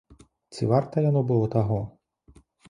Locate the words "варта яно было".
0.71-1.45